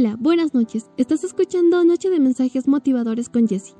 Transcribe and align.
Hola, 0.00 0.14
buenas 0.16 0.54
noches. 0.54 0.88
Estás 0.96 1.24
escuchando 1.24 1.82
Noche 1.82 2.08
de 2.08 2.20
Mensajes 2.20 2.68
Motivadores 2.68 3.28
con 3.28 3.48
Jesse. 3.48 3.74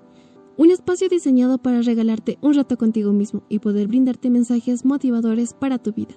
Un 0.56 0.72
espacio 0.72 1.08
diseñado 1.08 1.58
para 1.58 1.80
regalarte 1.80 2.38
un 2.42 2.54
rato 2.54 2.76
contigo 2.76 3.12
mismo 3.12 3.44
y 3.48 3.60
poder 3.60 3.86
brindarte 3.86 4.28
mensajes 4.28 4.84
motivadores 4.84 5.54
para 5.54 5.78
tu 5.78 5.92
vida. 5.92 6.16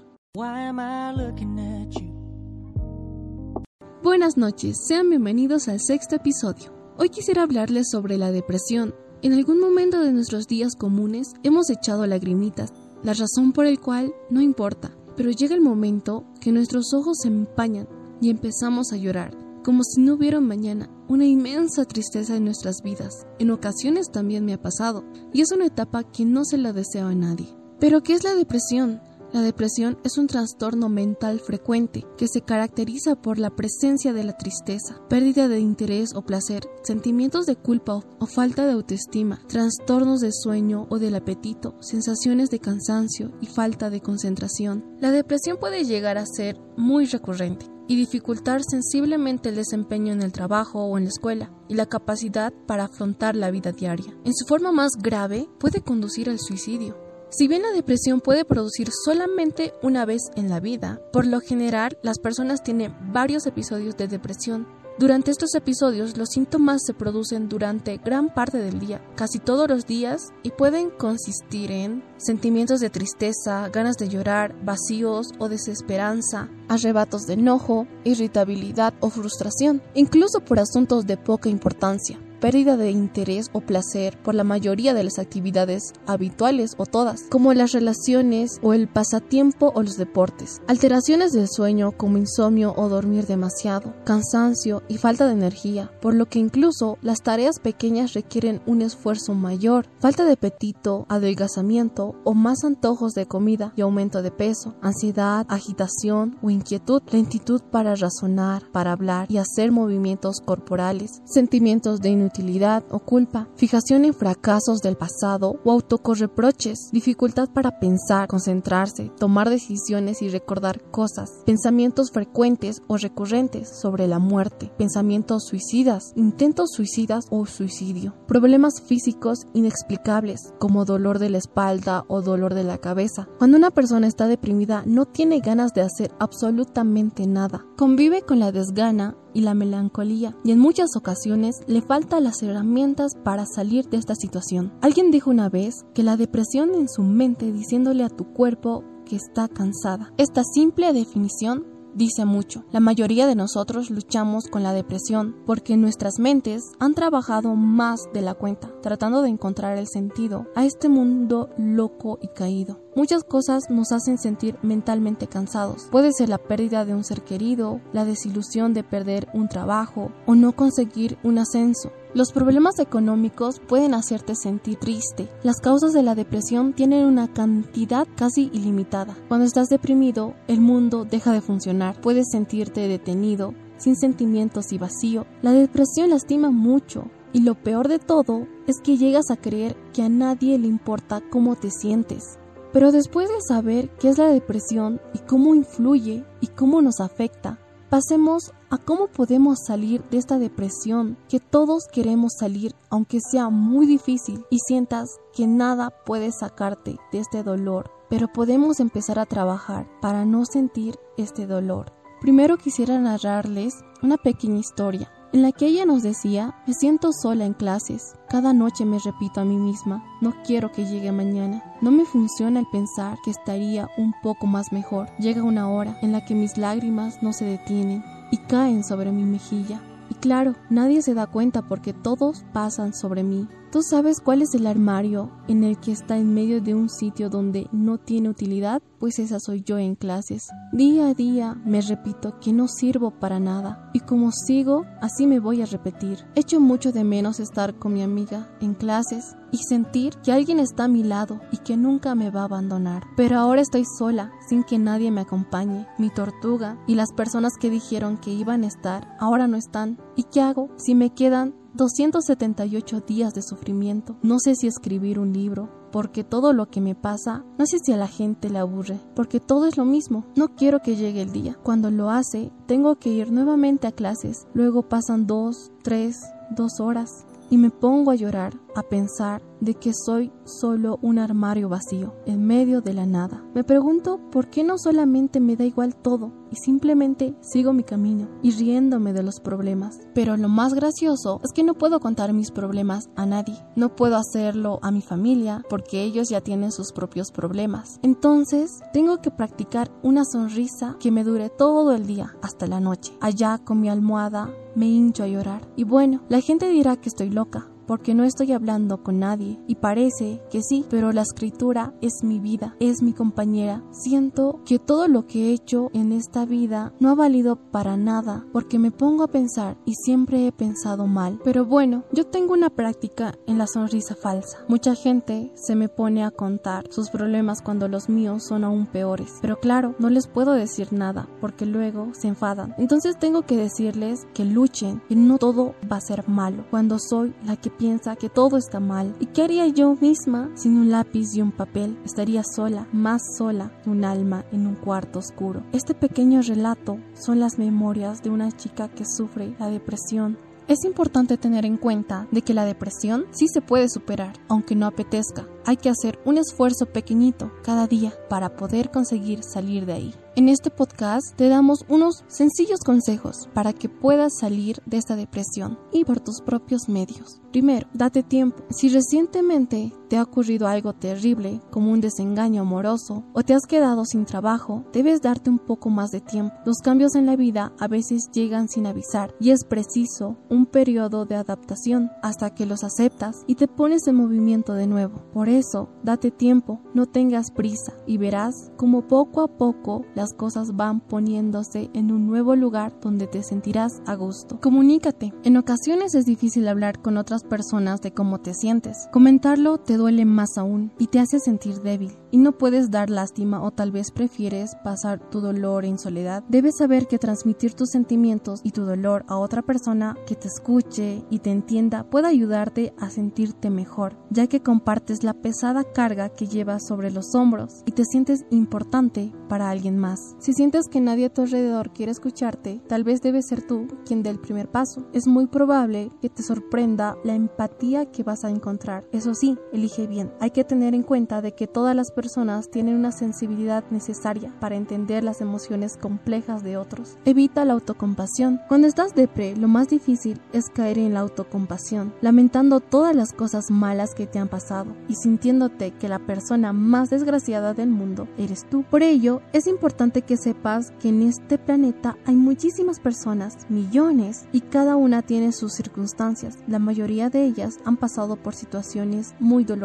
Buenas 4.02 4.38
noches, 4.38 4.80
sean 4.88 5.08
bienvenidos 5.08 5.68
al 5.68 5.80
sexto 5.80 6.16
episodio. 6.16 6.74
Hoy 6.98 7.10
quisiera 7.10 7.44
hablarles 7.44 7.92
sobre 7.92 8.18
la 8.18 8.32
depresión. 8.32 8.96
En 9.22 9.34
algún 9.34 9.60
momento 9.60 10.00
de 10.00 10.14
nuestros 10.14 10.48
días 10.48 10.74
comunes 10.76 11.34
hemos 11.44 11.70
echado 11.70 12.08
lagrimitas, 12.08 12.74
la 13.04 13.14
razón 13.14 13.52
por 13.54 13.68
el 13.68 13.80
cual 13.80 14.16
no 14.32 14.42
importa, 14.42 14.98
pero 15.16 15.30
llega 15.30 15.54
el 15.54 15.62
momento 15.62 16.26
que 16.42 16.52
nuestros 16.52 16.92
ojos 16.96 17.20
se 17.22 17.28
empañan 17.28 17.88
y 18.20 18.32
empezamos 18.32 18.94
a 18.94 18.98
llorar 18.98 19.51
como 19.64 19.84
si 19.84 20.02
no 20.02 20.16
hubiera 20.16 20.40
mañana, 20.40 20.90
una 21.08 21.26
inmensa 21.26 21.86
tristeza 21.86 22.36
en 22.36 22.46
nuestras 22.46 22.82
vidas. 22.84 23.26
En 23.40 23.52
ocasiones 23.52 24.12
también 24.12 24.46
me 24.46 24.54
ha 24.54 24.62
pasado, 24.62 25.04
y 25.34 25.42
es 25.42 25.52
una 25.52 25.66
etapa 25.66 26.04
que 26.04 26.26
no 26.26 26.46
se 26.46 26.58
la 26.58 26.74
deseo 26.74 27.08
a 27.08 27.16
nadie. 27.16 27.48
Pero 27.80 28.04
¿qué 28.04 28.14
es 28.14 28.24
la 28.24 28.36
depresión? 28.36 29.02
La 29.34 29.42
depresión 29.42 29.98
es 30.04 30.18
un 30.18 30.28
trastorno 30.28 30.90
mental 30.90 31.40
frecuente 31.40 32.06
que 32.18 32.28
se 32.28 32.42
caracteriza 32.42 33.16
por 33.16 33.40
la 33.40 33.56
presencia 33.56 34.12
de 34.12 34.26
la 34.26 34.36
tristeza, 34.36 35.00
pérdida 35.08 35.48
de 35.48 35.60
interés 35.60 36.14
o 36.14 36.24
placer, 36.24 36.68
sentimientos 36.84 37.46
de 37.46 37.56
culpa 37.56 38.04
o 38.20 38.26
falta 38.26 38.66
de 38.66 38.74
autoestima, 38.74 39.42
trastornos 39.48 40.20
de 40.20 40.34
sueño 40.34 40.86
o 40.90 41.00
del 41.00 41.16
apetito, 41.16 41.76
sensaciones 41.80 42.50
de 42.50 42.60
cansancio 42.60 43.32
y 43.40 43.46
falta 43.46 43.90
de 43.90 44.02
concentración. 44.02 44.84
La 45.00 45.12
depresión 45.12 45.58
puede 45.58 45.86
llegar 45.86 46.18
a 46.18 46.26
ser 46.26 46.60
muy 46.76 47.06
recurrente 47.06 47.68
y 47.92 47.98
dificultar 47.98 48.64
sensiblemente 48.64 49.50
el 49.50 49.56
desempeño 49.56 50.14
en 50.14 50.22
el 50.22 50.32
trabajo 50.32 50.86
o 50.86 50.98
en 50.98 51.04
la 51.04 51.10
escuela 51.10 51.52
y 51.68 51.76
la 51.76 51.88
capacidad 51.88 52.54
para 52.66 52.86
afrontar 52.86 53.36
la 53.36 53.52
vida 53.52 53.74
diaria. 53.74 54.16
En 54.24 54.34
su 54.34 54.46
forma 54.46 54.72
más 54.72 54.92
grave, 54.98 55.50
puede 55.60 55.82
conducir 55.82 56.30
al 56.30 56.40
suicidio. 56.40 56.98
Si 57.32 57.50
bien 57.50 57.64
la 57.64 57.72
depresión 57.72 58.22
puede 58.22 58.46
producir 58.46 58.88
solamente 59.04 59.74
una 59.84 60.06
vez 60.06 60.22
en 60.38 60.48
la 60.48 60.62
vida, 60.62 61.02
por 61.12 61.28
lo 61.28 61.42
general 61.42 61.98
las 62.02 62.20
personas 62.20 62.64
tienen 62.64 62.96
varios 63.12 63.46
episodios 63.46 63.98
de 63.98 64.08
depresión 64.08 64.68
durante 64.98 65.32
estos 65.32 65.56
episodios 65.56 66.18
los 66.18 66.30
síntomas 66.30 66.82
se 66.86 66.94
producen 66.94 67.50
durante 67.50 67.98
gran 67.98 68.34
parte 68.34 68.58
del 68.58 68.80
día, 68.80 69.02
casi 69.16 69.40
todos 69.40 69.68
los 69.70 69.86
días, 69.86 70.32
y 70.44 70.52
pueden 70.52 70.90
consistir 70.90 71.72
en 71.72 72.04
sentimientos 72.18 72.80
de 72.80 72.90
tristeza, 72.90 73.70
ganas 73.70 73.98
de 73.98 74.10
llorar, 74.10 74.56
vacíos 74.64 75.28
o 75.40 75.50
desesperanza, 75.50 76.50
arrebatos 76.68 77.24
de 77.24 77.34
enojo, 77.34 77.88
irritabilidad 78.04 78.94
o 79.00 79.10
frustración, 79.10 79.82
incluso 79.94 80.42
por 80.42 80.60
asuntos 80.60 81.06
de 81.06 81.18
poca 81.18 81.50
importancia 81.50 82.20
pérdida 82.42 82.76
de 82.76 82.90
interés 82.90 83.50
o 83.54 83.62
placer 83.62 84.18
por 84.22 84.36
la 84.36 84.44
mayoría 84.44 84.94
de 84.94 85.04
las 85.04 85.20
actividades 85.20 85.94
habituales 86.08 86.74
o 86.78 86.86
todas, 86.86 87.22
como 87.30 87.54
las 87.54 87.72
relaciones 87.72 88.60
o 88.64 88.74
el 88.74 88.88
pasatiempo 88.88 89.72
o 89.76 89.84
los 89.84 89.96
deportes, 89.96 90.60
alteraciones 90.68 91.32
del 91.32 91.48
sueño 91.48 91.92
como 91.94 92.18
insomnio 92.18 92.74
o 92.76 92.90
dormir 92.90 93.28
demasiado, 93.28 93.94
cansancio 94.04 94.82
y 94.90 94.98
falta 94.98 95.28
de 95.28 95.34
energía, 95.34 95.92
por 96.02 96.16
lo 96.16 96.26
que 96.26 96.40
incluso 96.40 96.98
las 97.02 97.22
tareas 97.22 97.60
pequeñas 97.60 98.14
requieren 98.14 98.62
un 98.66 98.82
esfuerzo 98.82 99.36
mayor, 99.36 99.86
falta 100.00 100.26
de 100.26 100.34
apetito, 100.34 101.06
adelgazamiento 101.10 102.16
o 102.24 102.34
más 102.34 102.64
antojos 102.64 103.14
de 103.14 103.28
comida 103.28 103.72
y 103.76 103.82
aumento 103.82 104.24
de 104.24 104.32
peso, 104.32 104.74
ansiedad, 104.82 105.46
agitación 105.48 106.38
o 106.42 106.50
inquietud, 106.50 107.04
lentitud 107.12 107.62
para 107.72 107.94
razonar, 107.94 108.64
para 108.72 108.94
hablar 108.94 109.28
y 109.30 109.38
hacer 109.38 109.72
movimientos 109.72 110.42
corporales, 110.44 111.22
sentimientos 111.26 112.02
de 112.02 112.10
inutilidad 112.10 112.31
inutilidad 112.32 112.84
o 112.90 113.00
culpa, 113.00 113.48
fijación 113.56 114.06
en 114.06 114.14
fracasos 114.14 114.80
del 114.82 114.96
pasado 114.96 115.60
o 115.64 115.72
autocorreproches, 115.72 116.90
dificultad 116.92 117.50
para 117.50 117.80
pensar, 117.80 118.28
concentrarse, 118.28 119.12
tomar 119.20 119.50
decisiones 119.50 120.22
y 120.22 120.30
recordar 120.30 120.82
cosas, 120.92 121.30
pensamientos 121.46 122.12
frecuentes 122.12 122.82
o 122.88 122.98
recurrentes 122.98 123.70
sobre 123.82 124.08
la 124.08 124.20
muerte, 124.20 124.72
pensamientos 124.78 125.46
suicidas, 125.46 126.14
intentos 126.16 126.72
suicidas 126.72 127.26
o 127.30 127.46
suicidio, 127.46 128.14
problemas 128.28 128.82
físicos 128.82 129.40
inexplicables 129.54 130.54
como 130.60 130.86
dolor 130.86 131.20
de 131.20 131.30
la 131.30 131.38
espalda 131.38 132.06
o 132.08 132.22
dolor 132.22 132.54
de 132.54 132.64
la 132.64 132.78
cabeza. 132.78 133.28
Cuando 133.38 133.58
una 133.58 133.72
persona 133.72 134.08
está 134.08 134.28
deprimida 134.28 134.84
no 134.86 135.06
tiene 135.06 135.40
ganas 135.40 135.74
de 135.74 135.82
hacer 135.82 136.12
absolutamente 136.20 137.28
nada, 137.28 137.66
convive 137.78 138.22
con 138.22 138.40
la 138.40 138.52
desgana 138.52 139.16
y 139.34 139.42
la 139.42 139.54
melancolía, 139.54 140.36
y 140.44 140.52
en 140.52 140.60
muchas 140.60 140.96
ocasiones 140.96 141.62
le 141.68 141.82
faltan 141.82 142.21
las 142.24 142.42
herramientas 142.44 143.14
para 143.24 143.46
salir 143.46 143.90
de 143.90 143.98
esta 143.98 144.16
situación. 144.16 144.74
Alguien 144.82 145.12
dijo 145.12 145.30
una 145.30 145.50
vez 145.50 145.86
que 145.94 146.04
la 146.04 146.18
depresión 146.18 146.74
en 146.76 146.88
su 146.88 147.04
mente 147.04 147.52
diciéndole 147.52 148.04
a 148.04 148.10
tu 148.10 148.34
cuerpo 148.34 148.84
que 149.06 149.16
está 149.16 149.48
cansada. 149.48 150.14
Esta 150.18 150.44
simple 150.44 150.94
definición 150.94 151.66
dice 151.94 152.26
mucho. 152.26 152.64
La 152.72 152.80
mayoría 152.80 153.28
de 153.28 153.36
nosotros 153.36 153.90
luchamos 153.90 154.46
con 154.48 154.64
la 154.64 154.74
depresión 154.74 155.36
porque 155.46 155.78
nuestras 155.78 156.20
mentes 156.20 156.64
han 156.80 156.94
trabajado 156.94 157.56
más 157.56 158.02
de 158.14 158.22
la 158.22 158.34
cuenta, 158.34 158.72
tratando 158.82 159.22
de 159.22 159.30
encontrar 159.30 159.78
el 159.78 159.88
sentido 159.88 160.48
a 160.56 160.66
este 160.66 160.90
mundo 160.90 161.50
loco 161.58 162.20
y 162.22 162.28
caído. 162.28 162.80
Muchas 162.94 163.24
cosas 163.24 163.70
nos 163.70 163.94
hacen 163.94 164.18
sentir 164.18 164.58
mentalmente 164.62 165.28
cansados. 165.28 165.88
Puede 165.92 166.12
ser 166.12 166.28
la 166.28 166.38
pérdida 166.38 166.84
de 166.84 166.94
un 166.94 167.06
ser 167.06 167.22
querido, 167.22 167.80
la 167.94 168.04
desilusión 168.04 168.74
de 168.74 168.84
perder 168.84 169.30
un 169.34 169.48
trabajo 169.48 170.12
o 170.26 170.36
no 170.36 170.52
conseguir 170.52 171.18
un 171.24 171.38
ascenso. 171.38 171.94
Los 172.14 172.34
problemas 172.34 172.80
económicos 172.80 173.62
pueden 173.66 173.94
hacerte 173.94 174.36
sentir 174.36 174.78
triste. 174.78 175.30
Las 175.42 175.62
causas 175.62 175.94
de 175.94 176.04
la 176.04 176.16
depresión 176.16 176.74
tienen 176.74 177.06
una 177.06 177.32
cantidad 177.32 178.06
casi 178.18 178.50
ilimitada. 178.52 179.16
Cuando 179.30 179.46
estás 179.46 179.70
deprimido, 179.70 180.34
el 180.50 180.60
mundo 180.60 181.06
deja 181.06 181.32
de 181.32 181.40
funcionar. 181.40 182.02
Puedes 182.02 182.30
sentirte 182.30 182.90
detenido, 182.90 183.54
sin 183.78 183.96
sentimientos 183.96 184.74
y 184.74 184.78
vacío. 184.78 185.26
La 185.42 185.54
depresión 185.54 186.10
lastima 186.10 186.52
mucho. 186.52 187.06
Y 187.32 187.44
lo 187.44 187.56
peor 187.56 187.88
de 187.88 188.00
todo 188.00 188.46
es 188.68 188.82
que 188.84 188.98
llegas 188.98 189.32
a 189.32 189.38
creer 189.38 189.78
que 189.94 190.04
a 190.04 190.10
nadie 190.10 190.60
le 190.60 190.68
importa 190.68 191.22
cómo 191.32 191.56
te 191.56 191.72
sientes. 191.72 192.38
Pero 192.74 192.92
después 192.92 193.30
de 193.30 193.42
saber 193.42 193.90
qué 193.98 194.10
es 194.10 194.18
la 194.18 194.28
depresión 194.28 195.02
y 195.14 195.20
cómo 195.20 195.56
influye 195.56 196.26
y 196.40 196.48
cómo 196.48 196.82
nos 196.82 197.02
afecta, 197.02 197.60
pasemos 197.90 198.54
a 198.70 198.78
cómo 198.78 199.08
podemos 199.08 199.60
salir 199.66 200.02
de 200.10 200.18
esta 200.18 200.40
depresión 200.40 201.18
que 201.28 201.42
todos 201.42 201.88
queremos 201.92 202.34
salir 202.40 202.74
aunque 202.90 203.20
sea 203.20 203.50
muy 203.50 203.86
difícil 203.86 204.46
y 204.50 204.60
sientas 204.60 205.10
que 205.34 205.48
nada 205.48 205.90
puede 206.06 206.32
sacarte 206.32 206.98
de 207.12 207.20
este 207.20 207.44
dolor, 207.44 207.92
pero 208.10 208.32
podemos 208.32 208.80
empezar 208.80 209.20
a 209.20 209.26
trabajar 209.26 209.88
para 210.02 210.24
no 210.24 210.46
sentir 210.46 210.98
este 211.18 211.48
dolor. 211.48 211.92
Primero 212.22 212.58
quisiera 212.58 212.98
narrarles 213.00 213.74
una 214.02 214.16
pequeña 214.16 214.60
historia 214.60 215.12
en 215.34 215.42
la 215.42 215.52
que 215.52 215.68
ella 215.68 215.86
nos 215.86 216.04
decía, 216.04 216.56
me 216.68 216.74
siento 216.74 217.12
sola 217.14 217.46
en 217.46 217.54
clases, 217.54 218.16
cada 218.30 218.54
noche 218.54 218.86
me 218.86 219.00
repito 219.00 219.42
a 219.42 219.46
mí 219.46 219.58
misma, 219.58 220.04
no 220.22 220.34
quiero 220.46 220.72
que 220.72 220.86
llegue 220.86 221.12
mañana, 221.12 221.64
no 221.82 221.92
me 221.92 222.06
funciona 222.06 222.60
el 222.60 222.68
pensar 222.72 223.18
que 223.24 223.32
estaría 223.32 223.90
un 223.98 224.14
poco 224.22 224.48
más 224.48 224.72
mejor, 224.72 225.10
llega 225.18 225.44
una 225.44 225.70
hora 225.70 225.98
en 226.02 226.12
la 226.12 226.26
que 226.26 226.36
mis 226.36 226.58
lágrimas 226.58 227.22
no 227.22 227.34
se 227.34 227.46
detienen 227.46 228.04
y 228.32 228.38
caen 228.38 228.84
sobre 228.84 229.12
mi 229.12 229.24
mejilla. 229.24 229.82
Y 230.10 230.16
claro, 230.16 230.56
nadie 230.70 231.02
se 231.02 231.14
da 231.14 231.28
cuenta 231.28 231.62
porque 231.62 231.94
todos 231.94 232.44
pasan 232.52 232.94
sobre 232.94 233.24
mí, 233.24 233.48
¿Tú 233.72 233.84
sabes 233.84 234.20
cuál 234.20 234.42
es 234.42 234.54
el 234.54 234.68
armario 234.68 235.32
en 235.48 235.64
el 235.64 235.78
que 235.80 235.94
está 235.94 236.18
en 236.18 236.34
medio 236.34 236.60
de 236.60 236.76
un 236.76 236.90
sitio 236.90 237.30
donde 237.30 237.70
no 237.72 237.98
tiene 237.98 238.28
utilidad? 238.28 238.82
Pues 239.02 239.18
esa 239.18 239.40
soy 239.40 239.64
yo 239.64 239.80
en 239.80 239.96
clases. 239.96 240.48
Día 240.72 241.08
a 241.08 241.16
día 241.16 241.56
me 241.66 241.82
repito 241.82 242.40
que 242.40 242.54
no 242.54 242.68
sirvo 242.68 243.10
para 243.10 243.40
nada 243.40 243.90
y 243.94 244.02
como 244.02 244.32
sigo, 244.32 244.86
así 245.02 245.26
me 245.26 245.40
voy 245.40 245.64
a 245.64 245.66
repetir. 245.66 246.20
Echo 246.36 246.60
mucho 246.60 246.92
de 246.92 247.04
menos 247.04 247.40
estar 247.40 247.74
con 247.80 247.94
mi 247.94 248.04
amiga 248.04 248.56
en 248.62 248.76
clases 248.76 249.36
y 249.52 249.58
sentir 249.58 250.14
que 250.18 250.32
alguien 250.32 250.60
está 250.60 250.84
a 250.84 250.88
mi 250.88 251.02
lado 251.02 251.42
y 251.52 251.58
que 251.58 251.78
nunca 251.78 252.14
me 252.14 252.30
va 252.30 252.42
a 252.42 252.46
abandonar. 252.46 253.02
Pero 253.18 253.40
ahora 253.40 253.62
estoy 253.62 253.86
sola, 253.98 254.32
sin 254.48 254.64
que 254.64 254.78
nadie 254.78 255.10
me 255.10 255.22
acompañe. 255.22 255.88
Mi 255.98 256.12
tortuga 256.12 256.78
y 256.86 256.94
las 256.94 257.12
personas 257.12 257.54
que 257.60 257.72
dijeron 257.72 258.20
que 258.20 258.30
iban 258.30 258.64
a 258.64 258.68
estar, 258.68 259.18
ahora 259.20 259.48
no 259.48 259.58
están. 259.58 260.00
¿Y 260.16 260.26
qué 260.26 260.42
hago 260.42 260.70
si 260.78 260.94
me 260.94 261.12
quedan 261.12 261.56
278 261.74 263.02
días 263.02 263.34
de 263.34 263.42
sufrimiento. 263.42 264.18
No 264.22 264.40
sé 264.40 264.56
si 264.56 264.68
escribir 264.68 265.20
un 265.20 265.32
libro, 265.32 265.70
porque 265.92 266.24
todo 266.24 266.54
lo 266.54 266.70
que 266.70 266.82
me 266.82 266.96
pasa, 266.96 267.44
no 267.58 267.66
sé 267.66 267.78
si 267.84 267.92
a 267.92 267.98
la 267.98 268.08
gente 268.08 268.50
le 268.50 268.60
aburre, 268.60 269.00
porque 269.16 269.40
todo 269.40 269.68
es 269.68 269.78
lo 269.78 269.86
mismo. 269.86 270.26
No 270.36 270.56
quiero 270.56 270.82
que 270.82 270.96
llegue 270.96 271.22
el 271.22 271.32
día. 271.32 271.58
Cuando 271.64 271.92
lo 271.92 272.10
hace, 272.10 272.52
tengo 272.66 272.96
que 272.96 273.10
ir 273.10 273.32
nuevamente 273.32 273.88
a 273.88 273.92
clases. 273.92 274.48
Luego 274.54 274.84
pasan 274.84 275.28
dos, 275.28 275.72
tres, 275.84 276.22
dos 276.56 276.80
horas 276.80 277.26
y 277.50 277.58
me 277.58 277.70
pongo 277.70 278.12
a 278.12 278.16
llorar 278.16 278.54
a 278.76 278.84
pensar 278.84 279.42
de 279.62 279.76
que 279.76 279.94
soy 279.94 280.32
solo 280.44 281.00
un 281.02 281.20
armario 281.20 281.70
vacío, 281.70 282.16
en 282.26 282.46
medio 282.46 282.82
de 282.82 282.94
la 282.94 283.06
nada. 283.06 283.44
Me 283.54 283.64
pregunto 283.64 284.20
por 284.32 284.50
qué 284.50 284.64
no 284.64 284.78
solamente 284.78 285.40
me 285.40 285.56
da 285.56 285.64
igual 285.64 285.96
todo 285.96 286.34
y 286.52 286.56
simplemente 286.56 287.36
sigo 287.42 287.72
mi 287.72 287.84
camino 287.84 288.28
y 288.42 288.52
riéndome 288.52 289.14
de 289.14 289.24
los 289.24 289.40
problemas. 289.40 290.00
Pero 290.14 290.36
lo 290.36 290.50
más 290.50 290.74
gracioso 290.74 291.40
es 291.44 291.52
que 291.54 291.64
no 291.64 291.76
puedo 291.76 292.00
contar 292.00 292.34
mis 292.34 292.52
problemas 292.52 293.10
a 293.16 293.26
nadie. 293.26 293.56
No 293.76 293.96
puedo 293.96 294.18
hacerlo 294.18 294.80
a 294.82 294.92
mi 294.92 295.02
familia 295.02 295.64
porque 295.70 296.04
ellos 296.04 296.30
ya 296.30 296.42
tienen 296.42 296.72
sus 296.72 296.92
propios 296.92 297.32
problemas. 297.32 298.00
Entonces, 298.02 298.82
tengo 298.94 299.22
que 299.22 299.32
practicar 299.32 299.92
una 300.02 300.26
sonrisa 300.26 300.98
que 301.00 301.12
me 301.12 301.24
dure 301.24 301.50
todo 301.50 301.94
el 301.94 302.08
día 302.08 302.36
hasta 302.42 302.68
la 302.68 302.80
noche. 302.80 303.14
Allá 303.22 303.60
con 303.60 303.80
mi 303.80 303.90
almohada 303.90 304.50
me 304.76 304.88
hincho 304.88 305.24
a 305.24 305.28
llorar. 305.28 305.68
Y 305.76 305.84
bueno, 305.84 306.22
la 306.30 306.42
gente 306.42 306.70
dirá 306.70 306.96
que 306.96 307.10
estoy 307.10 307.30
loca, 307.30 307.70
porque 307.92 308.16
no 308.16 308.24
estoy 308.24 308.54
hablando 308.54 309.04
con 309.04 309.20
nadie. 309.20 309.60
Y 309.68 309.76
parece 309.76 310.42
que 310.50 310.62
sí, 310.64 310.86
pero 310.90 311.12
la 311.12 311.24
escritura 311.24 311.94
es 312.00 312.24
mi 312.24 312.40
vida, 312.40 312.74
es 312.80 313.02
mi 313.02 313.12
compañera. 313.12 313.84
Siento 313.92 314.62
que 314.66 314.80
todo 314.80 315.10
lo 315.10 315.28
que 315.28 315.50
he 315.50 315.54
hecho 315.54 315.90
en 315.92 316.14
esta 316.14 316.46
vida 316.46 316.94
no 317.02 317.10
ha 317.10 317.16
valido 317.16 317.58
para 317.58 317.98
nada, 317.98 318.46
porque 318.54 318.80
me 318.80 318.92
pongo 318.92 319.24
a 319.24 319.28
pensar 319.28 319.76
y 319.84 319.96
siempre 319.96 320.48
he 320.48 320.54
pensado 320.54 321.06
mal. 321.06 321.42
Pero 321.44 321.66
bueno, 321.66 322.06
yo 322.14 322.26
tengo 322.26 322.54
una 322.54 322.70
práctica 322.70 323.38
en 323.46 323.58
la 323.58 323.68
sonrisa 323.68 324.16
falsa. 324.16 324.60
Mucha 324.70 324.96
gente 324.96 325.52
se 325.56 325.76
me 325.76 325.90
pone 325.90 326.24
a 326.24 326.32
contar 326.32 326.86
sus 326.92 327.10
problemas 327.10 327.62
cuando 327.62 327.90
los 327.90 328.08
míos 328.08 328.46
son 328.48 328.64
aún 328.64 328.86
peores. 328.86 329.34
Pero 329.42 329.60
claro, 329.60 329.96
no 330.00 330.10
les 330.10 330.28
puedo 330.28 330.54
decir 330.54 330.94
nada, 330.94 331.28
porque 331.42 331.66
luego 331.66 332.14
se 332.14 332.30
enfadan. 332.30 332.74
Entonces 332.78 333.20
tengo 333.20 333.42
que 333.42 333.58
decirles 333.58 334.28
que 334.34 334.46
luchen, 334.46 335.02
y 335.10 335.18
no 335.18 335.38
todo 335.38 335.76
va 335.92 335.98
a 335.98 336.02
ser 336.02 336.30
malo. 336.30 336.64
Cuando 336.72 336.98
soy 336.98 337.36
la 337.44 337.58
que 337.58 337.81
piensa 337.82 338.16
que 338.16 338.30
todo 338.30 338.58
está 338.58 338.80
mal. 338.80 339.16
¿Y 339.20 339.26
qué 339.26 339.42
haría 339.42 339.66
yo 339.66 339.96
misma 339.96 340.52
sin 340.54 340.78
un 340.78 340.92
lápiz 340.92 341.34
y 341.34 341.42
un 341.42 341.52
papel? 341.52 341.98
Estaría 342.06 342.44
sola, 342.44 342.88
más 342.92 343.24
sola 343.40 343.72
un 343.88 344.06
alma 344.06 344.46
en 344.52 344.68
un 344.68 344.76
cuarto 344.76 345.18
oscuro. 345.18 345.64
Este 345.74 345.96
pequeño 345.96 346.44
relato 346.44 347.00
son 347.16 347.40
las 347.40 347.58
memorias 347.58 348.22
de 348.22 348.30
una 348.30 348.52
chica 348.52 348.88
que 348.88 349.04
sufre 349.04 349.56
la 349.58 349.68
depresión 349.70 350.38
es 350.68 350.86
importante 350.86 351.36
tener 351.36 351.66
en 351.66 351.76
cuenta 351.76 352.28
de 352.32 352.44
que 352.44 352.54
la 352.54 352.64
depresión 352.64 353.26
sí 353.32 353.48
se 353.50 353.62
puede 353.62 353.90
superar, 353.90 354.34
aunque 354.48 354.74
no 354.74 354.86
apetezca. 354.86 355.46
Hay 355.66 355.76
que 355.76 355.90
hacer 355.90 356.18
un 356.24 356.38
esfuerzo 356.38 356.86
pequeñito 356.86 357.52
cada 357.62 357.88
día 357.88 358.14
para 358.30 358.56
poder 358.56 358.90
conseguir 358.90 359.44
salir 359.44 359.86
de 359.86 359.94
ahí. 359.94 360.16
En 360.34 360.48
este 360.48 360.70
podcast 360.70 361.36
te 361.36 361.50
damos 361.50 361.84
unos 361.90 362.24
sencillos 362.30 362.80
consejos 362.86 363.50
para 363.54 363.74
que 363.74 363.90
puedas 363.90 364.32
salir 364.40 364.82
de 364.86 364.96
esta 364.96 365.18
depresión 365.18 365.78
y 365.92 366.06
por 366.06 366.22
tus 366.22 366.40
propios 366.40 366.88
medios. 366.88 367.42
Primero, 367.52 367.90
date 367.94 368.24
tiempo. 368.24 368.64
Si 368.70 368.88
recientemente 368.88 369.92
te 370.12 370.18
ha 370.18 370.24
ocurrido 370.24 370.68
algo 370.68 370.92
terrible, 370.92 371.62
como 371.70 371.90
un 371.90 372.02
desengaño 372.02 372.64
amoroso, 372.64 373.24
o 373.32 373.44
te 373.44 373.54
has 373.54 373.66
quedado 373.66 374.04
sin 374.04 374.26
trabajo, 374.26 374.84
debes 374.92 375.22
darte 375.22 375.50
un 375.50 375.58
poco 375.58 375.90
más 375.90 376.12
de 376.12 376.20
tiempo. 376.20 376.54
Los 376.66 376.80
cambios 376.80 377.16
en 377.16 377.26
la 377.26 377.38
vida 377.38 377.72
a 377.80 377.88
veces 377.88 378.30
llegan 378.34 378.68
sin 378.68 378.88
avisar 378.88 379.34
y 379.40 379.52
es 379.52 379.64
preciso 379.64 380.36
un 380.50 380.66
periodo 380.66 381.24
de 381.24 381.36
adaptación 381.36 382.12
hasta 382.24 382.54
que 382.54 382.66
los 382.66 382.84
aceptas 382.84 383.46
y 383.48 383.56
te 383.56 383.70
pones 383.70 384.06
en 384.06 384.16
movimiento 384.16 384.74
de 384.74 384.86
nuevo. 384.86 385.22
Por 385.32 385.48
eso, 385.48 385.88
date 386.04 386.30
tiempo, 386.30 386.82
no 386.94 387.06
tengas 387.06 387.50
prisa 387.50 387.94
y 388.06 388.18
verás 388.18 388.70
como 388.76 389.08
poco 389.08 389.40
a 389.40 389.48
poco 389.48 390.04
las 390.14 390.34
cosas 390.34 390.76
van 390.76 391.00
poniéndose 391.00 391.90
en 391.94 392.12
un 392.12 392.28
nuevo 392.28 392.58
lugar 392.58 393.00
donde 393.00 393.28
te 393.28 393.44
sentirás 393.44 394.02
a 394.06 394.16
gusto. 394.16 394.60
Comunícate. 394.60 395.34
En 395.46 395.56
ocasiones 395.56 396.16
es 396.16 396.26
difícil 396.26 396.68
hablar 396.68 397.02
con 397.02 397.16
otras 397.16 397.46
personas 397.46 398.02
de 398.02 398.12
cómo 398.12 398.42
te 398.42 398.54
sientes. 398.54 399.08
Comentarlo 399.14 399.78
te 399.78 400.01
duele 400.02 400.26
más 400.26 400.58
aún 400.58 400.92
y 400.98 401.08
te 401.08 401.20
hace 401.20 401.40
sentir 401.40 401.82
débil 401.82 402.18
y 402.32 402.38
no 402.38 402.58
puedes 402.58 402.90
dar 402.90 403.12
lástima 403.12 403.62
o 403.62 403.70
tal 403.70 403.92
vez 403.92 404.10
prefieres 404.10 404.76
pasar 404.84 405.20
tu 405.30 405.42
dolor 405.42 405.86
en 405.86 406.00
soledad. 406.00 406.44
Debes 406.48 406.78
saber 406.78 407.08
que 407.08 407.20
transmitir 407.20 407.76
tus 407.76 407.90
sentimientos 407.90 408.62
y 408.64 408.72
tu 408.72 408.84
dolor 408.84 409.26
a 409.28 409.38
otra 409.38 409.62
persona 409.62 410.18
que 410.26 410.36
te 410.36 410.48
escuche 410.48 411.24
y 411.30 411.38
te 411.40 411.52
entienda 411.52 412.04
puede 412.10 412.28
ayudarte 412.28 412.96
a 412.98 413.12
sentirte 413.12 413.70
mejor, 413.70 414.18
ya 414.32 414.48
que 414.48 414.62
compartes 414.62 415.24
la 415.24 415.36
pesada 415.36 415.84
carga 415.84 416.30
que 416.30 416.48
llevas 416.48 416.88
sobre 416.88 417.12
los 417.12 417.36
hombros 417.36 417.84
y 417.86 417.92
te 417.92 418.04
sientes 418.04 418.46
importante 418.50 419.32
para 419.50 419.70
alguien 419.70 420.00
más. 420.00 420.20
Si 420.40 420.54
sientes 420.54 420.88
que 420.88 421.00
nadie 421.00 421.26
a 421.26 421.34
tu 421.34 421.44
alrededor 421.44 421.94
quiere 421.94 422.12
escucharte, 422.12 422.82
tal 422.88 423.04
vez 423.04 423.22
debes 423.22 423.46
ser 423.48 423.62
tú 423.62 423.86
quien 424.04 424.24
dé 424.24 424.32
el 424.32 424.40
primer 424.40 424.68
paso. 424.68 425.06
Es 425.14 425.28
muy 425.28 425.46
probable 425.46 426.10
que 426.22 426.30
te 426.30 426.42
sorprenda 426.42 427.18
la 427.24 427.36
empatía 427.36 428.12
que 428.12 428.24
vas 428.24 428.44
a 428.44 428.50
encontrar. 428.50 429.06
Eso 429.12 429.36
sí, 429.36 429.58
elige 429.72 429.91
bien. 430.00 430.32
Hay 430.40 430.52
que 430.52 430.64
tener 430.64 430.96
en 430.96 431.04
cuenta 431.04 431.42
de 431.42 431.54
que 431.54 431.68
todas 431.68 431.96
las 431.96 432.12
personas 432.12 432.70
tienen 432.70 432.96
una 432.96 433.12
sensibilidad 433.12 433.84
necesaria 433.92 434.54
para 434.60 434.76
entender 434.76 435.24
las 435.24 435.42
emociones 435.42 435.98
complejas 435.98 436.64
de 436.64 436.78
otros. 436.78 437.18
Evita 437.26 437.66
la 437.66 437.74
autocompasión. 437.74 438.62
Cuando 438.68 438.88
estás 438.88 439.14
depre, 439.14 439.56
lo 439.56 439.68
más 439.68 439.90
difícil 439.90 440.40
es 440.54 440.70
caer 440.70 440.98
en 440.98 441.14
la 441.14 441.20
autocompasión, 441.20 442.14
lamentando 442.22 442.80
todas 442.80 443.16
las 443.16 443.34
cosas 443.34 443.70
malas 443.70 444.16
que 444.16 444.28
te 444.28 444.40
han 444.40 444.48
pasado 444.48 444.96
y 445.10 445.16
sintiéndote 445.16 445.92
que 445.92 446.08
la 446.08 446.20
persona 446.20 446.74
más 446.74 447.10
desgraciada 447.10 447.74
del 447.74 447.90
mundo 447.90 448.28
eres 448.38 448.66
tú. 448.70 448.84
Por 448.90 449.04
ello, 449.04 449.42
es 449.52 449.68
importante 449.68 450.22
que 450.22 450.38
sepas 450.38 450.92
que 451.02 451.10
en 451.10 451.24
este 451.24 451.58
planeta 451.58 452.18
hay 452.26 452.36
muchísimas 452.36 453.00
personas, 453.00 453.58
millones, 453.70 454.46
y 454.54 454.62
cada 454.62 454.96
una 454.96 455.22
tiene 455.22 455.52
sus 455.52 455.74
circunstancias. 455.74 456.58
La 456.68 456.80
mayoría 456.80 457.30
de 457.30 457.44
ellas 457.44 457.80
han 457.86 457.98
pasado 457.98 458.38
por 458.38 458.56
situaciones 458.56 459.34
muy 459.40 459.64
dolorosas 459.66 459.81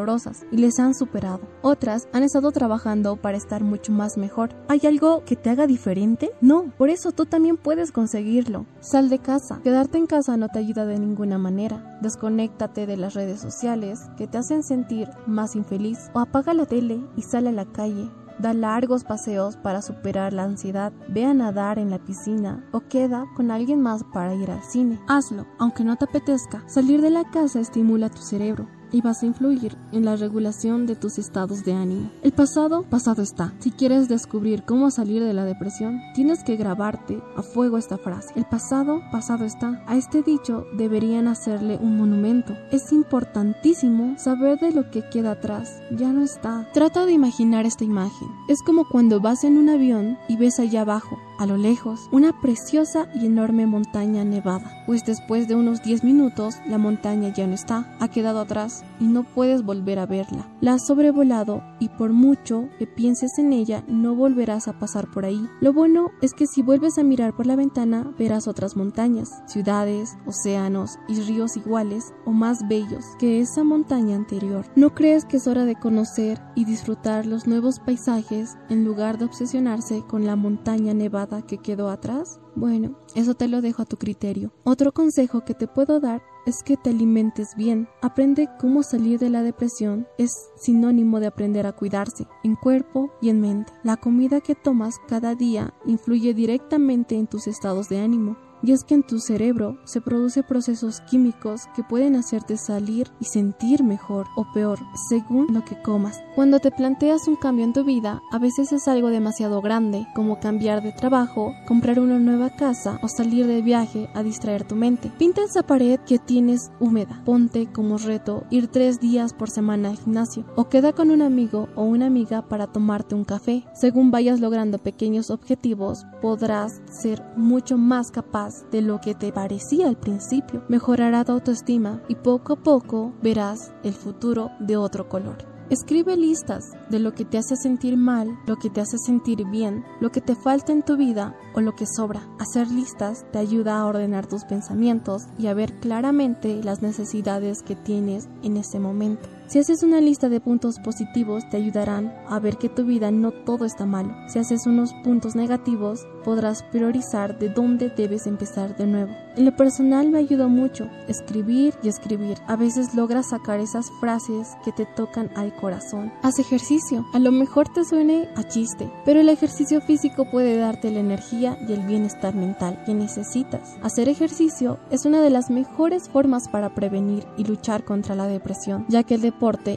y 0.51 0.59
les 0.59 0.79
han 0.79 0.95
superado. 0.95 1.41
Otras 1.63 2.09
han 2.13 2.23
estado 2.23 2.53
trabajando 2.53 3.17
para 3.17 3.37
estar 3.37 3.65
mucho 3.65 3.93
más 3.93 4.19
mejor. 4.19 4.51
¿Hay 4.69 4.81
algo 4.85 5.25
que 5.25 5.37
te 5.37 5.51
haga 5.51 5.67
diferente? 5.67 6.31
No, 6.41 6.73
por 6.77 6.91
eso 6.91 7.13
tú 7.13 7.25
también 7.25 7.57
puedes 7.57 7.93
conseguirlo. 7.93 8.67
Sal 8.81 9.09
de 9.09 9.19
casa. 9.19 9.61
Quedarte 9.65 9.99
en 9.99 10.07
casa 10.07 10.37
no 10.37 10.49
te 10.49 10.59
ayuda 10.59 10.85
de 10.85 10.99
ninguna 10.99 11.39
manera. 11.39 11.99
Desconéctate 12.03 12.87
de 12.87 12.97
las 12.97 13.15
redes 13.15 13.41
sociales 13.41 14.01
que 14.19 14.27
te 14.27 14.39
hacen 14.39 14.63
sentir 14.63 15.09
más 15.27 15.57
infeliz 15.57 16.11
o 16.13 16.21
apaga 16.21 16.53
la 16.53 16.67
tele 16.67 17.01
y 17.17 17.23
sale 17.23 17.49
a 17.49 17.53
la 17.53 17.65
calle 17.65 18.11
da 18.39 18.53
largos 18.53 19.05
paseos 19.05 19.57
para 19.57 19.83
superar 19.83 20.33
la 20.33 20.45
ansiedad, 20.45 20.93
ve 21.09 21.25
a 21.25 21.35
nadar 21.35 21.79
en 21.79 21.91
la 21.91 21.99
piscina 21.99 22.65
o 22.73 22.81
queda 22.81 23.25
con 23.35 23.51
alguien 23.51 23.81
más 23.81 24.05
para 24.13 24.35
ir 24.35 24.51
al 24.51 24.63
cine. 24.63 25.01
Hazlo, 25.09 25.47
aunque 25.59 25.85
no 25.85 25.97
te 25.97 26.05
apetezca. 26.05 26.63
Salir 26.69 27.01
de 27.01 27.11
la 27.11 27.25
casa 27.31 27.61
estimula 27.61 28.11
tu 28.11 28.23
cerebro 28.23 28.69
y 28.93 29.01
vas 29.01 29.23
a 29.23 29.27
influir 29.27 29.77
en 29.93 30.05
la 30.05 30.17
regulación 30.17 30.87
de 30.87 30.97
tus 30.97 31.19
estados 31.19 31.65
de 31.65 31.73
ánimo. 31.73 32.11
El 32.23 32.33
pasado, 32.33 32.83
pasado 32.83 33.23
está. 33.23 33.53
Si 33.59 33.71
quieres 33.71 34.09
descubrir 34.09 34.65
cómo 34.65 34.91
salir 34.91 35.23
de 35.23 35.33
la 35.33 35.45
depresión, 35.45 36.01
tienes 36.15 36.45
que 36.45 36.57
grabarte 36.57 37.23
a 37.37 37.43
fuego 37.43 37.79
esta 37.79 37.99
frase. 37.99 38.33
El 38.37 38.45
pasado, 38.45 39.01
pasado 39.11 39.45
está. 39.45 39.83
A 39.87 39.97
este 39.97 40.23
dicho 40.23 40.65
deberían 40.77 41.29
hacerle 41.29 41.79
un 41.81 41.97
monumento. 41.97 42.57
Es 42.71 42.93
importantísimo 42.93 44.19
saber 44.19 44.59
de 44.61 44.73
lo 44.73 44.91
que 44.91 45.09
queda 45.09 45.33
atrás. 45.33 45.81
Ya 45.91 46.13
no 46.13 46.23
está. 46.23 46.69
Trata 46.73 47.07
de 47.07 47.13
imaginar 47.13 47.67
esta 47.67 47.85
imagen. 47.85 48.29
Es 48.49 48.63
como 48.63 48.89
cuando 48.89 49.21
vas 49.21 49.45
en 49.45 49.59
un 49.59 49.69
avión 49.69 50.19
y 50.29 50.37
ves 50.37 50.59
allá 50.59 50.83
abajo 50.83 51.19
a 51.39 51.47
lo 51.47 51.57
lejos, 51.57 52.09
una 52.13 52.41
preciosa 52.41 53.09
y 53.15 53.27
enorme 53.27 53.67
montaña 53.67 54.25
nevada, 54.25 54.85
pues 54.87 55.05
después 55.05 55.49
de 55.49 55.55
unos 55.55 55.83
10 55.83 56.05
minutos 56.05 56.57
la 56.67 56.79
montaña 56.79 57.33
ya 57.33 57.47
no 57.47 57.55
está, 57.55 57.97
ha 58.01 58.09
quedado 58.09 58.41
atrás 58.41 58.85
y 59.01 59.05
no 59.07 59.25
puedes 59.25 59.63
volver 59.65 59.99
a 59.99 60.07
verla. 60.07 60.49
La 60.61 60.75
has 60.75 60.87
sobrevolado 60.87 61.63
y 61.81 61.89
por 61.89 62.13
mucho 62.13 62.69
que 62.79 62.87
pienses 62.87 63.39
en 63.39 63.53
ella 63.53 63.85
no 63.89 64.15
volverás 64.15 64.69
a 64.69 64.79
pasar 64.79 65.11
por 65.11 65.25
ahí. 65.25 65.47
Lo 65.61 65.73
bueno 65.73 66.11
es 66.23 66.33
que 66.33 66.47
si 66.47 66.63
vuelves 66.63 66.99
a 66.99 67.03
mirar 67.03 67.35
por 67.35 67.47
la 67.47 67.57
ventana 67.57 68.13
verás 68.19 68.49
otras 68.49 68.77
montañas, 68.77 69.43
ciudades, 69.47 70.17
océanos 70.27 70.99
y 71.09 71.21
ríos 71.21 71.57
iguales 71.57 72.15
o 72.25 72.33
más 72.33 72.67
bellos 72.69 73.05
que 73.19 73.41
esa 73.41 73.65
montaña 73.65 74.17
anterior. 74.17 74.67
¿No 74.77 74.95
crees 74.95 75.25
que 75.25 75.37
es 75.37 75.47
hora 75.47 75.65
de 75.65 75.77
conocer 75.77 76.41
y 76.55 76.65
disfrutar 76.65 77.27
los 77.27 77.47
nuevos 77.47 77.81
paisajes 77.81 78.57
en 78.69 78.85
lugar 78.85 79.19
de 79.19 79.27
obsesionarse 79.27 80.03
con 80.07 80.25
la 80.27 80.37
montaña 80.37 80.95
nevada 80.95 81.26
que 81.47 81.59
quedó 81.59 81.89
atrás? 81.91 82.41
Bueno, 82.55 82.99
eso 83.15 83.35
te 83.35 83.49
lo 83.49 83.61
dejo 83.61 83.83
a 83.83 83.87
tu 83.87 83.97
criterio. 83.97 84.53
Otro 84.65 84.93
consejo 84.93 85.45
que 85.45 85.55
te 85.55 85.67
puedo 85.67 86.01
dar 86.01 86.23
es 86.47 86.63
que 86.63 86.77
te 86.77 86.91
alimentes 86.91 87.55
bien. 87.57 87.89
Aprende 88.01 88.49
cómo 88.59 88.83
salir 88.83 89.19
de 89.19 89.31
la 89.31 89.43
depresión 89.43 90.07
es 90.17 90.31
sinónimo 90.57 91.21
de 91.21 91.27
aprender 91.27 91.67
a 91.67 91.73
cuidarse 91.73 92.27
en 92.45 92.55
cuerpo 92.55 93.11
y 93.21 93.29
en 93.31 93.41
mente. 93.41 93.73
La 93.83 93.97
comida 93.97 94.41
que 94.41 94.55
tomas 94.55 94.95
cada 95.09 95.35
día 95.35 95.75
influye 95.85 96.35
directamente 96.35 97.17
en 97.17 97.27
tus 97.27 97.47
estados 97.49 97.89
de 97.89 98.01
ánimo. 98.01 98.37
Y 98.63 98.73
es 98.73 98.85
que 98.85 98.95
en 98.95 99.03
tu 99.03 99.21
cerebro 99.21 99.79
se 99.85 100.01
producen 100.01 100.43
procesos 100.43 101.01
químicos 101.03 101.63
que 101.75 101.83
pueden 101.83 102.17
hacerte 102.17 102.57
salir 102.57 103.11
y 103.21 103.25
sentir 103.27 103.83
mejor 103.83 104.27
o 104.37 104.47
peor 104.53 104.79
según 105.09 105.53
lo 105.53 105.65
que 105.65 105.81
comas. 105.83 106.21
Cuando 106.35 106.59
te 106.59 106.71
planteas 106.71 107.29
un 107.29 107.37
cambio 107.37 107.65
en 107.65 107.73
tu 107.73 107.85
vida, 107.85 108.23
a 108.31 108.39
veces 108.39 108.73
es 108.73 108.89
algo 108.89 109.09
demasiado 109.09 109.61
grande, 109.61 110.07
como 110.15 110.41
cambiar 110.41 110.83
de 110.83 110.93
trabajo, 110.93 111.53
comprar 111.67 112.01
una 112.01 112.19
nueva 112.19 112.51
casa 112.51 112.99
o 113.03 113.09
salir 113.09 113.47
de 113.47 113.63
viaje 113.63 114.09
a 114.15 114.23
distraer 114.23 114.65
tu 114.65 114.77
mente. 114.77 115.13
Pinta 115.19 115.43
esa 115.43 115.63
pared 115.63 116.01
que 116.01 116.19
tienes 116.19 116.71
húmeda. 116.81 117.23
Ponte 117.25 117.67
como 117.73 117.99
reto 117.99 118.45
ir 118.51 118.69
tres 118.69 119.01
días 119.01 119.33
por 119.33 119.51
semana 119.51 119.91
al 119.91 119.99
gimnasio 119.99 120.45
o 120.57 120.69
queda 120.69 120.93
con 120.93 121.11
un 121.11 121.23
amigo 121.23 121.69
o 121.75 121.85
una 121.85 122.07
amiga 122.07 122.43
para 122.43 122.67
tomarte 122.67 123.15
un 123.15 123.25
café. 123.25 123.65
Según 123.75 124.11
vayas 124.11 124.41
logrando 124.41 124.79
pequeños 124.79 125.31
objetivos, 125.31 126.05
podrás 126.21 126.81
ser 126.91 127.23
mucho 127.37 127.79
más 127.79 128.11
capaz 128.11 128.46
de 128.71 128.83
lo 128.83 129.01
que 129.01 129.15
te 129.15 129.33
parecía 129.33 129.89
al 129.89 129.97
principio. 129.97 130.63
Mejorará 130.69 131.25
tu 131.25 131.33
autoestima 131.33 132.03
y 132.09 132.15
poco 132.15 132.55
a 132.55 132.57
poco 132.57 133.13
verás 133.23 133.73
el 133.83 133.93
futuro 133.93 134.51
de 134.61 134.77
otro 134.77 135.09
color. 135.09 135.57
Escribe 135.69 136.17
listas 136.17 136.63
de 136.91 137.01
lo 137.01 137.13
que 137.13 137.25
te 137.25 137.39
hace 137.39 137.57
sentir 137.57 137.97
mal, 137.97 138.39
lo 138.47 138.55
que 138.55 138.71
te 138.71 138.81
hace 138.81 138.99
sentir 138.99 139.45
bien, 139.47 139.85
lo 140.01 140.13
que 140.13 140.21
te 140.21 140.37
falta 140.37 140.71
en 140.71 140.85
tu 140.85 140.97
vida 140.97 141.37
o 141.57 141.61
lo 141.61 141.75
que 141.75 141.87
sobra. 141.87 142.23
Hacer 142.39 142.71
listas 142.71 143.25
te 143.33 143.41
ayuda 143.41 143.79
a 143.79 143.87
ordenar 143.87 144.27
tus 144.27 144.45
pensamientos 144.45 145.25
y 145.39 145.49
a 145.49 145.55
ver 145.55 145.75
claramente 145.81 146.63
las 146.63 146.83
necesidades 146.83 147.65
que 147.65 147.75
tienes 147.75 148.29
en 148.45 148.57
ese 148.57 148.79
momento. 148.79 149.29
Si 149.49 149.61
haces 149.61 149.85
una 149.85 150.01
lista 150.01 150.29
de 150.29 150.41
puntos 150.41 150.81
positivos 150.81 151.49
te 151.49 151.57
ayudarán 151.57 152.13
a 152.29 152.41
ver 152.41 152.57
que 152.57 152.69
tu 152.69 152.85
vida 152.85 153.13
no 153.13 153.31
todo 153.31 153.65
está 153.65 153.87
malo. 153.87 154.13
Si 154.27 154.41
haces 154.41 154.67
unos 154.67 154.93
puntos 155.05 155.37
negativos 155.37 156.05
podrás 156.25 156.65
priorizar 156.65 157.39
de 157.39 157.49
dónde 157.49 157.89
debes 157.89 158.27
empezar 158.27 158.77
de 158.77 158.89
nuevo. 158.89 159.15
En 159.37 159.45
lo 159.45 159.55
personal 159.55 160.11
me 160.11 160.19
ayuda 160.19 160.49
mucho 160.49 160.91
escribir 161.07 161.75
y 161.83 161.89
escribir. 161.89 162.39
A 162.49 162.57
veces 162.57 162.95
logras 162.95 163.29
sacar 163.29 163.61
esas 163.61 163.87
frases 164.01 164.49
que 164.65 164.73
te 164.73 164.85
tocan 164.85 165.31
al 165.37 165.55
corazón. 165.55 166.13
Haz 166.23 166.41
ejercicio. 166.41 167.07
A 167.13 167.21
lo 167.21 167.31
mejor 167.31 167.69
te 167.73 167.85
suene 167.85 168.29
a 168.35 168.43
chiste, 168.43 168.91
pero 169.05 169.21
el 169.21 169.29
ejercicio 169.29 169.81
físico 169.81 170.29
puede 170.29 170.57
darte 170.57 170.91
la 170.91 171.01
energía 171.01 171.57
y 171.69 171.73
el 171.73 171.87
bienestar 171.87 172.35
mental 172.35 172.83
que 172.85 172.95
necesitas. 172.95 173.77
Hacer 173.83 174.09
ejercicio 174.09 174.81
es 174.91 175.05
una 175.05 175.21
de 175.21 175.31
las 175.31 175.51
mejores 175.51 176.09
formas 176.09 176.49
para 176.49 176.75
prevenir 176.75 177.25
y 177.37 177.45
luchar 177.45 177.85
contra 177.85 178.17
la 178.17 178.27
depresión, 178.27 178.87
ya 178.89 179.05
que 179.05 179.15
el 179.15 179.23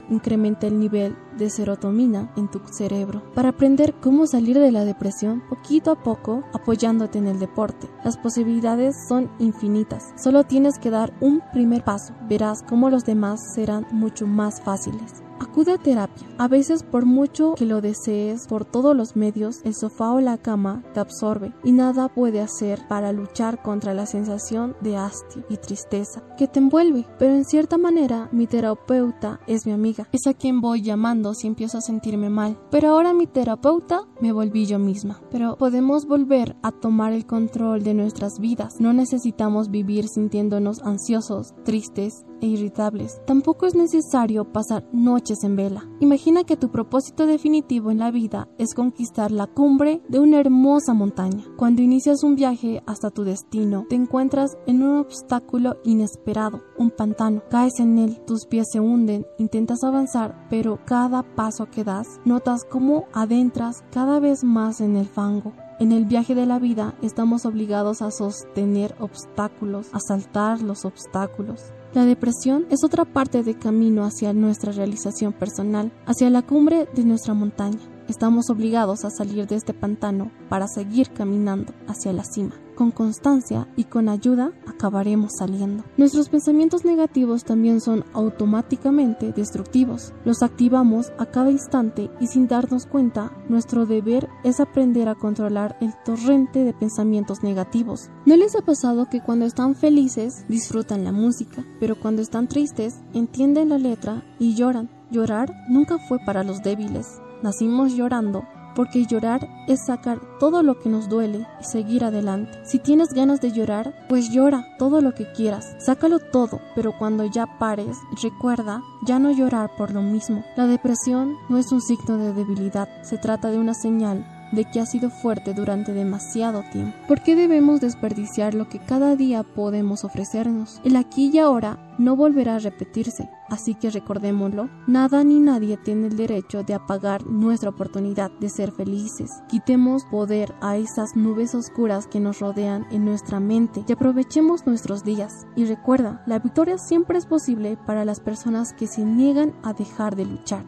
incrementa 0.09 0.67
el 0.67 0.79
nivel 0.79 1.15
de 1.37 1.49
serotonina 1.49 2.31
en 2.35 2.49
tu 2.49 2.59
cerebro. 2.71 3.21
Para 3.33 3.49
aprender 3.49 3.93
cómo 4.01 4.27
salir 4.27 4.59
de 4.59 4.71
la 4.71 4.85
depresión 4.85 5.41
poquito 5.49 5.91
a 5.91 6.03
poco 6.03 6.43
apoyándote 6.53 7.17
en 7.17 7.27
el 7.27 7.39
deporte. 7.39 7.87
Las 8.03 8.17
posibilidades 8.17 8.95
son 9.07 9.29
infinitas. 9.39 10.13
Solo 10.15 10.43
tienes 10.43 10.79
que 10.79 10.89
dar 10.89 11.13
un 11.21 11.41
primer 11.53 11.83
paso. 11.83 12.13
Verás 12.27 12.63
cómo 12.63 12.89
los 12.89 13.05
demás 13.05 13.53
serán 13.53 13.85
mucho 13.91 14.27
más 14.27 14.61
fáciles. 14.61 15.23
Acude 15.39 15.73
a 15.73 15.77
terapia. 15.77 16.27
A 16.37 16.47
veces 16.47 16.83
por 16.83 17.05
mucho 17.05 17.53
que 17.55 17.65
lo 17.65 17.81
desees 17.81 18.47
por 18.47 18.65
todos 18.65 18.95
los 18.95 19.15
medios, 19.15 19.61
el 19.63 19.73
sofá 19.73 20.11
o 20.11 20.19
la 20.19 20.37
cama 20.37 20.83
te 20.93 20.99
absorbe 20.99 21.53
y 21.63 21.71
nada 21.71 22.09
puede 22.09 22.41
hacer 22.41 22.81
para 22.87 23.11
luchar 23.11 23.61
contra 23.61 23.93
la 23.93 24.05
sensación 24.05 24.75
de 24.81 24.97
hastío 24.97 25.43
y 25.49 25.57
tristeza 25.57 26.23
que 26.37 26.47
te 26.47 26.59
envuelve. 26.59 27.05
Pero 27.17 27.33
en 27.35 27.45
cierta 27.45 27.77
manera 27.77 28.29
mi 28.31 28.47
terapeuta 28.47 29.39
es 29.47 29.65
mi 29.65 29.71
amiga. 29.71 30.07
Es 30.11 30.27
a 30.27 30.33
quien 30.33 30.61
voy 30.61 30.81
llamando 30.81 31.33
si 31.33 31.47
empiezo 31.47 31.77
a 31.77 31.81
sentirme 31.81 32.29
mal. 32.29 32.59
Pero 32.69 32.89
ahora 32.89 33.13
mi 33.13 33.27
terapeuta 33.27 34.01
me 34.21 34.31
volví 34.31 34.65
yo 34.65 34.79
misma. 34.79 35.21
Pero 35.31 35.57
podemos 35.57 36.05
volver 36.05 36.57
a 36.63 36.71
tomar 36.71 37.13
el 37.13 37.25
control 37.25 37.83
de 37.83 37.93
nuestras 37.93 38.39
vidas. 38.39 38.79
No 38.79 38.93
necesitamos 38.93 39.69
vivir 39.69 40.07
sintiéndonos 40.07 40.81
ansiosos, 40.83 41.53
tristes 41.63 42.25
e 42.41 42.47
irritables. 42.47 43.21
Tampoco 43.25 43.65
es 43.65 43.75
necesario 43.75 44.51
pasar 44.51 44.85
noches 44.91 45.43
en 45.43 45.55
vela. 45.55 45.87
Imagina 45.99 46.43
que 46.43 46.57
tu 46.57 46.69
propósito 46.69 47.25
definitivo 47.25 47.91
en 47.91 47.99
la 47.99 48.11
vida 48.11 48.47
es 48.57 48.73
conquistar 48.73 49.31
la 49.31 49.47
cumbre 49.47 50.01
de 50.07 50.19
una 50.19 50.39
hermosa 50.39 50.93
montaña. 50.93 51.43
Cuando 51.57 51.81
inicias 51.81 52.23
un 52.23 52.35
viaje 52.35 52.81
hasta 52.85 53.09
tu 53.09 53.23
destino, 53.23 53.85
te 53.89 53.95
encuentras 53.95 54.57
en 54.65 54.83
un 54.83 54.97
obstáculo 54.97 55.77
inesperado, 55.83 56.61
un 56.77 56.91
pantano. 56.91 57.41
Caes 57.49 57.79
en 57.79 57.97
él, 57.97 58.21
tus 58.25 58.45
pies 58.45 58.67
se 58.71 58.79
hunden, 58.79 59.25
intentas 59.37 59.83
avanzar, 59.83 60.47
pero 60.49 60.79
cada 60.85 61.23
paso 61.23 61.67
que 61.69 61.83
das, 61.83 62.19
notas 62.25 62.63
cómo 62.63 63.05
adentras 63.13 63.83
cada 63.91 64.19
vez 64.19 64.43
más 64.43 64.81
en 64.81 64.95
el 64.95 65.07
fango. 65.07 65.53
En 65.79 65.93
el 65.93 66.03
viaje 66.05 66.35
de 66.35 66.45
la 66.45 66.59
vida 66.59 66.95
estamos 67.01 67.45
obligados 67.45 68.01
a 68.01 68.11
sostener 68.11 68.95
obstáculos, 68.99 69.87
a 69.93 69.99
saltar 70.01 70.61
los 70.61 70.83
obstáculos. 70.83 71.71
La 71.93 72.05
depresión 72.05 72.67
es 72.69 72.83
otra 72.83 73.03
parte 73.03 73.41
del 73.41 73.57
camino 73.57 74.03
hacia 74.03 74.31
nuestra 74.31 74.71
realización 74.71 75.33
personal, 75.33 75.91
hacia 76.05 76.29
la 76.29 76.43
cumbre 76.43 76.87
de 76.93 77.03
nuestra 77.03 77.33
montaña. 77.33 77.79
Estamos 78.07 78.51
obligados 78.51 79.05
a 79.05 79.09
salir 79.09 79.47
de 79.47 79.55
este 79.55 79.73
pantano 79.73 80.31
para 80.49 80.67
seguir 80.67 81.09
caminando 81.09 81.73
hacia 81.87 82.13
la 82.13 82.23
cima. 82.23 82.53
Con 82.79 82.91
constancia 82.91 83.67
y 83.75 83.83
con 83.83 84.07
ayuda 84.07 84.53
acabaremos 84.65 85.33
saliendo. 85.37 85.83
Nuestros 85.97 86.29
pensamientos 86.29 86.85
negativos 86.85 87.43
también 87.43 87.81
son 87.81 88.05
automáticamente 88.13 89.33
destructivos. 89.33 90.13
Los 90.23 90.43
activamos 90.43 91.11
a 91.17 91.25
cada 91.25 91.51
instante 91.51 92.09
y 92.21 92.27
sin 92.27 92.47
darnos 92.47 92.85
cuenta, 92.85 93.33
nuestro 93.49 93.85
deber 93.85 94.29
es 94.45 94.61
aprender 94.61 95.09
a 95.09 95.15
controlar 95.15 95.75
el 95.81 95.91
torrente 96.05 96.63
de 96.63 96.71
pensamientos 96.71 97.43
negativos. 97.43 98.09
¿No 98.25 98.37
les 98.37 98.55
ha 98.55 98.61
pasado 98.61 99.09
que 99.09 99.19
cuando 99.19 99.45
están 99.45 99.75
felices 99.75 100.45
disfrutan 100.47 101.03
la 101.03 101.11
música, 101.11 101.65
pero 101.81 101.99
cuando 101.99 102.21
están 102.21 102.47
tristes 102.47 103.01
entienden 103.13 103.67
la 103.67 103.77
letra 103.77 104.23
y 104.39 104.55
lloran? 104.55 104.89
Llorar 105.11 105.53
nunca 105.67 105.97
fue 106.07 106.17
para 106.25 106.45
los 106.45 106.63
débiles 106.63 107.19
Nacimos 107.41 107.93
llorando 107.95 108.43
porque 108.75 109.05
llorar 109.05 109.47
es 109.67 109.85
sacar 109.85 110.19
todo 110.39 110.63
lo 110.63 110.79
que 110.79 110.89
nos 110.89 111.09
duele 111.09 111.45
y 111.59 111.63
seguir 111.63 112.03
adelante. 112.03 112.51
Si 112.63 112.79
tienes 112.79 113.09
ganas 113.09 113.41
de 113.41 113.51
llorar, 113.51 113.93
pues 114.07 114.31
llora 114.31 114.65
todo 114.77 115.01
lo 115.01 115.13
que 115.13 115.31
quieras, 115.31 115.75
sácalo 115.79 116.19
todo, 116.19 116.59
pero 116.75 116.97
cuando 116.97 117.25
ya 117.25 117.45
pares, 117.59 117.97
recuerda 118.21 118.81
ya 119.05 119.19
no 119.19 119.31
llorar 119.31 119.71
por 119.77 119.91
lo 119.91 120.01
mismo. 120.01 120.43
La 120.55 120.67
depresión 120.67 121.35
no 121.49 121.57
es 121.57 121.71
un 121.71 121.81
signo 121.81 122.17
de 122.17 122.33
debilidad, 122.33 122.89
se 123.03 123.17
trata 123.17 123.51
de 123.51 123.57
una 123.57 123.73
señal 123.73 124.25
de 124.51 124.65
que 124.65 124.79
ha 124.79 124.85
sido 124.85 125.09
fuerte 125.09 125.53
durante 125.53 125.93
demasiado 125.93 126.63
tiempo. 126.71 126.97
¿Por 127.07 127.21
qué 127.21 127.35
debemos 127.35 127.81
desperdiciar 127.81 128.53
lo 128.53 128.69
que 128.69 128.79
cada 128.79 129.15
día 129.15 129.43
podemos 129.43 130.03
ofrecernos? 130.03 130.81
El 130.83 130.95
aquí 130.95 131.31
y 131.33 131.39
ahora 131.39 131.77
no 131.97 132.15
volverá 132.15 132.55
a 132.55 132.59
repetirse, 132.59 133.29
así 133.49 133.75
que 133.75 133.89
recordémoslo, 133.89 134.69
nada 134.87 135.23
ni 135.23 135.39
nadie 135.39 135.77
tiene 135.77 136.07
el 136.07 136.15
derecho 136.15 136.63
de 136.63 136.73
apagar 136.73 137.25
nuestra 137.25 137.69
oportunidad 137.69 138.31
de 138.39 138.49
ser 138.49 138.71
felices. 138.71 139.31
Quitemos 139.49 140.05
poder 140.05 140.53
a 140.61 140.77
esas 140.77 141.15
nubes 141.15 141.53
oscuras 141.55 142.07
que 142.07 142.19
nos 142.19 142.39
rodean 142.39 142.85
en 142.91 143.05
nuestra 143.05 143.39
mente 143.39 143.83
y 143.87 143.91
aprovechemos 143.91 144.65
nuestros 144.65 145.03
días. 145.03 145.45
Y 145.55 145.65
recuerda, 145.65 146.23
la 146.25 146.39
victoria 146.39 146.77
siempre 146.77 147.17
es 147.17 147.25
posible 147.25 147.77
para 147.85 148.05
las 148.05 148.19
personas 148.19 148.73
que 148.73 148.87
se 148.87 149.03
niegan 149.03 149.53
a 149.63 149.73
dejar 149.73 150.15
de 150.15 150.25
luchar. 150.25 150.63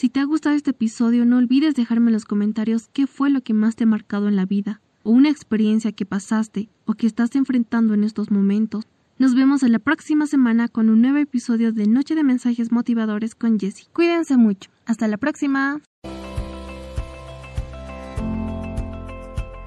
Si 0.00 0.08
te 0.08 0.18
ha 0.18 0.24
gustado 0.24 0.56
este 0.56 0.70
episodio, 0.70 1.26
no 1.26 1.36
olvides 1.36 1.74
dejarme 1.74 2.06
en 2.06 2.14
los 2.14 2.24
comentarios 2.24 2.88
qué 2.94 3.06
fue 3.06 3.28
lo 3.28 3.42
que 3.42 3.52
más 3.52 3.76
te 3.76 3.84
ha 3.84 3.86
marcado 3.86 4.28
en 4.28 4.36
la 4.36 4.46
vida, 4.46 4.80
o 5.02 5.10
una 5.10 5.28
experiencia 5.28 5.92
que 5.92 6.06
pasaste 6.06 6.70
o 6.86 6.94
que 6.94 7.06
estás 7.06 7.36
enfrentando 7.36 7.92
en 7.92 8.04
estos 8.04 8.30
momentos. 8.30 8.86
Nos 9.18 9.34
vemos 9.34 9.62
en 9.62 9.72
la 9.72 9.78
próxima 9.78 10.26
semana 10.26 10.68
con 10.68 10.88
un 10.88 11.02
nuevo 11.02 11.18
episodio 11.18 11.70
de 11.74 11.86
Noche 11.86 12.14
de 12.14 12.24
Mensajes 12.24 12.72
Motivadores 12.72 13.34
con 13.34 13.60
Jessie. 13.60 13.88
Cuídense 13.92 14.38
mucho. 14.38 14.70
Hasta 14.86 15.06
la 15.06 15.18
próxima. 15.18 15.82